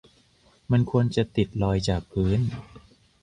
[0.71, 2.39] มันควรจะติดลอยจากพื้น